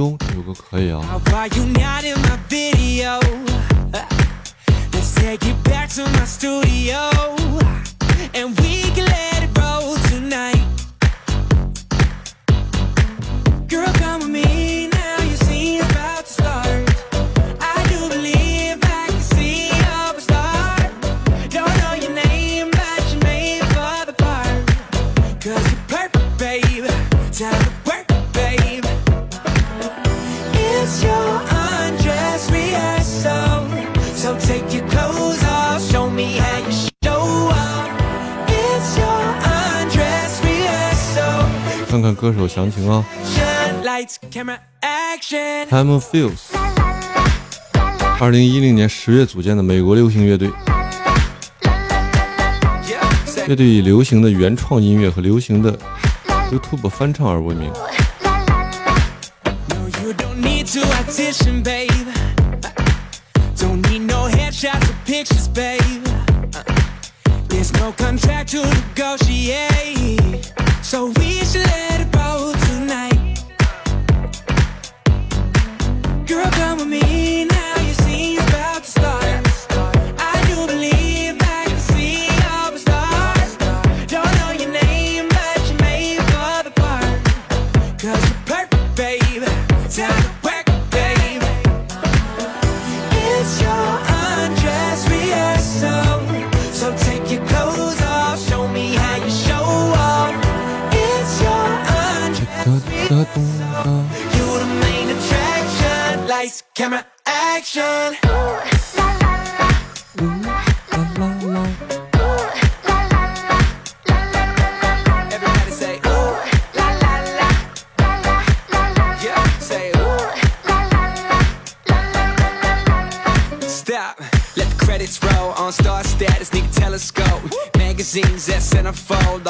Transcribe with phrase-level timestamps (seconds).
[0.00, 1.00] 哎呦，这首歌可以啊！
[42.14, 43.04] 歌手详情啊。
[45.68, 46.38] Time Feels，
[48.18, 50.50] 二零一零年十月组建的美国流行乐队。
[53.46, 55.76] 乐队以流行的原创音乐和流行的
[56.52, 57.72] YouTube 翻唱而闻名。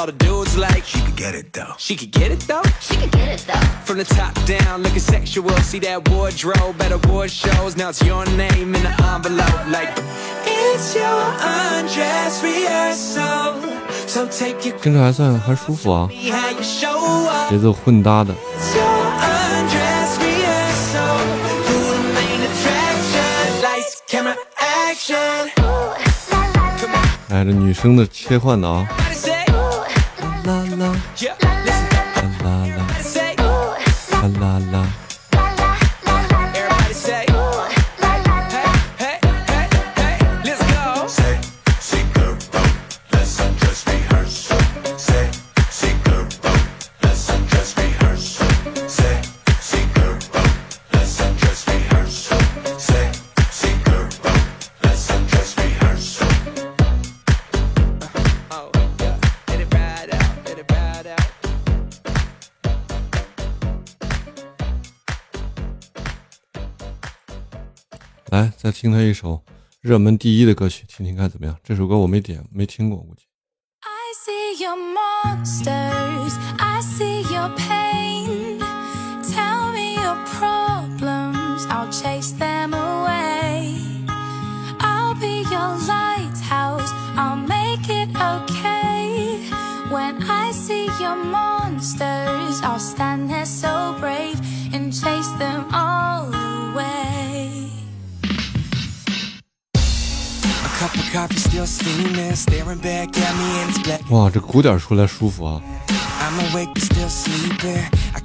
[0.00, 1.74] the dudes like She could get it though.
[1.78, 2.62] She could get it though?
[2.80, 3.66] She could get it though.
[3.84, 5.50] From the top down, looking sexual.
[5.62, 7.76] See that wardrobe at award shows.
[7.76, 9.66] Now it's your name in the envelope.
[9.70, 9.92] Like,
[10.44, 13.54] it's your undress rehearsal.
[14.06, 16.08] So take your 听着还算还舒服啊，
[17.50, 18.34] 节奏混搭的。
[27.28, 28.86] 哎，这女生的切换的啊。
[28.88, 28.99] 啦
[34.41, 34.70] Hilal.
[68.80, 69.42] 听他一首
[69.80, 71.56] 热门第一的歌曲，听听看怎么样？
[71.64, 73.22] 这首歌我没点，没听过，估计。
[104.09, 105.61] 哇，这鼓点出来舒服啊！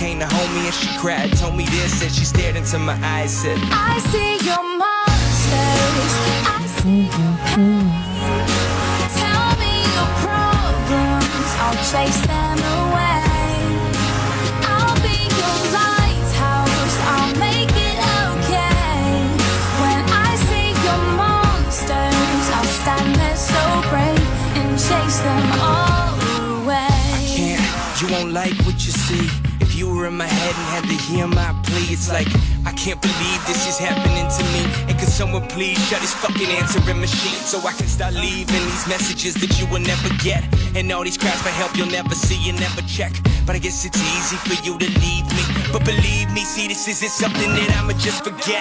[0.00, 2.96] came to hold me and she cried, told me this, and she stared into my
[3.04, 6.12] eyes, said, I see your monsters.
[6.48, 7.84] I see your pain.
[9.20, 11.50] Tell me your problems.
[11.60, 13.28] I'll chase them away.
[14.72, 16.96] I'll be your lighthouse.
[17.12, 19.04] I'll make it okay.
[19.84, 23.60] When I see your monsters, I'll stand there so
[23.92, 24.28] brave
[24.64, 26.16] and chase them all
[26.64, 26.88] away.
[27.36, 29.39] can't, you won't like what you see.
[29.80, 32.28] You were in my head and had to hear my plea, it's like,
[32.68, 34.68] I can't believe this is happening to me.
[34.92, 38.86] And could someone please shut this fucking answering machine so I can start leaving these
[38.92, 40.44] messages that you will never get.
[40.76, 43.16] And all these cries for help you'll never see and never check.
[43.46, 45.44] But I guess it's easy for you to leave me.
[45.72, 48.60] But believe me, see, this isn't something that I'ma just forget.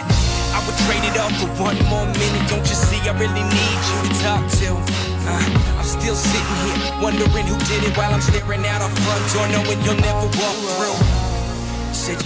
[0.55, 2.47] I would trade it all for one more minute.
[2.47, 5.18] Don't you see, I really need you to talk to.
[5.29, 5.37] Uh,
[5.77, 9.45] I'm still sitting here wondering who did it while I'm staring out our front door,
[9.53, 10.97] knowing you'll never walk through.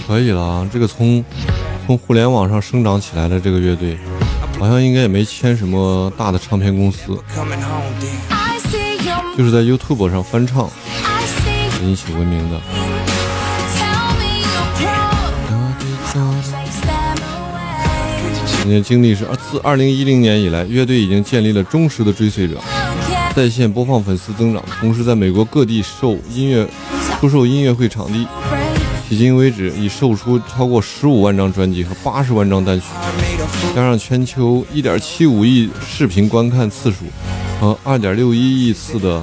[0.06, 1.22] 可以了啊，这个从
[1.86, 3.98] 从互联网上生长起来的这个乐队，
[4.58, 7.18] 好像应该也没签什么大的唱片公司
[9.36, 10.70] 就是在 YouTube 上翻唱
[11.82, 12.58] 引起闻名的。
[18.66, 22.54] 人家经历是，自二零一零年以来，乐队已经建立了忠实的追随者.
[23.34, 26.64] 在线播放粉丝增长，同时在美国各地售音乐
[27.18, 28.24] 出售音乐会场地。
[29.10, 32.86] 迄今为止，已售出超过十五万张专辑和八十万张单曲，
[33.74, 36.98] 加上全球一点七五亿视频观看次数
[37.60, 39.20] 和二点六一亿次的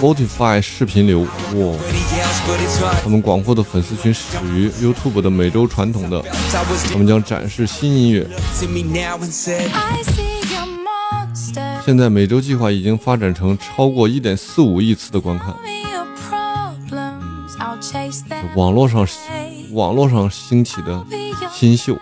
[0.00, 1.28] Spotify 视频流，哇！
[3.02, 4.22] 他们广阔的粉丝群始
[4.52, 6.20] 于 YouTube 的每周传统的，
[6.90, 8.26] 他们将展示新音乐。
[11.84, 15.54] 现在每周计划已经发展成超过一点四五亿次的观看。
[18.56, 19.06] 网络上，
[19.72, 21.04] 网络上兴起的
[21.52, 21.94] 新秀。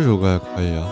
[0.00, 0.86] 这首歌还可以啊。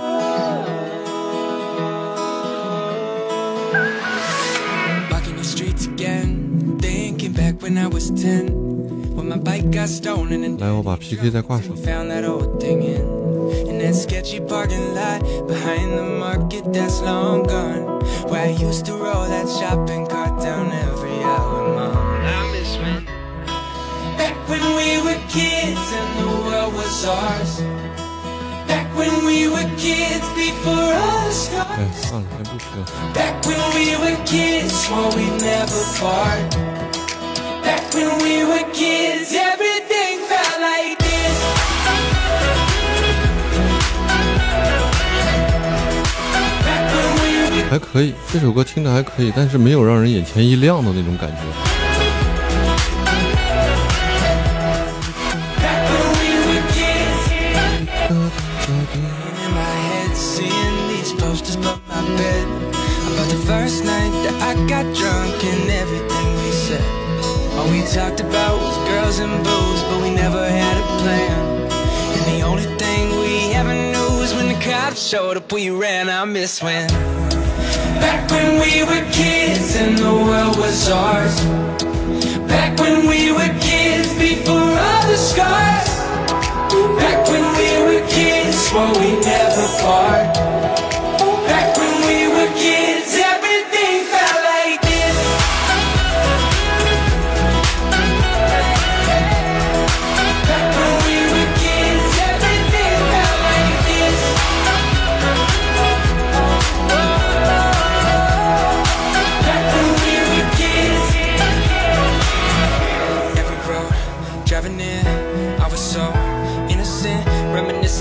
[5.11, 8.49] walking the streets again, thinking back when I was 10,
[9.14, 11.76] when my bike got stolen and 来，我把 PK 再挂上。
[11.76, 13.06] found that old thing in,
[13.69, 18.93] in that sketchy parking lot behind the market that's long gone, where I used to
[18.94, 21.96] roll that shopping cart down every hour, mom.
[22.25, 23.05] I miss when,
[24.19, 27.62] back when we were kids and the world was ours.
[31.78, 32.86] 哎，算了，先不听了。
[47.70, 51.78] 还可以，这首歌听着还可以，但是没有让人眼前一亮的那种感觉。
[64.50, 66.82] I got drunk and everything we said.
[67.53, 71.70] All we talked about was girls and booze, but we never had a plan.
[72.15, 76.10] And the only thing we ever knew was when the cops showed up, we ran.
[76.10, 76.88] I miss when.
[78.01, 81.36] Back when we were kids and the world was ours.
[82.48, 85.89] Back when we were kids before all the scars.
[86.98, 89.18] Back when we were kids, swore we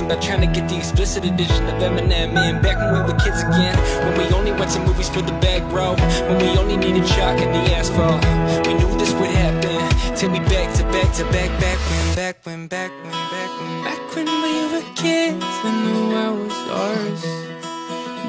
[0.09, 2.62] about trying to get the explicit edition of Eminem in.
[2.62, 5.61] Back when we were kids again, when we only went to movies for the back
[5.71, 5.95] row,
[6.29, 8.25] when we only needed chalk and the asphalt.
[8.67, 9.77] We knew this would happen.
[10.17, 13.85] Till we back to back to back, back when, back when, back when, back when,
[13.85, 17.23] back when we were kids and the world was ours.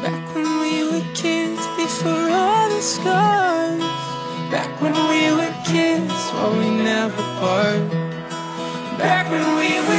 [0.03, 3.79] Back when we were kids before all the scars.
[4.51, 7.87] Back when we were kids, while we never part.
[8.99, 9.98] Back when we were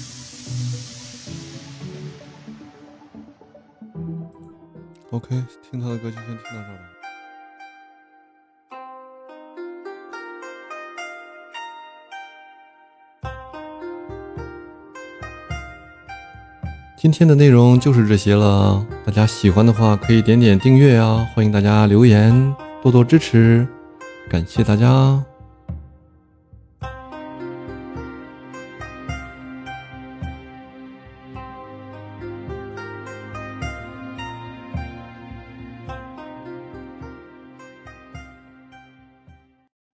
[5.11, 6.79] OK，听他的歌就先听到这吧。
[16.97, 23.67] 今天的内容就是这些了，大家喜欢的话可以点点订阅啊，欢迎大家留言，多多支持，
[24.29, 25.21] 感谢大家。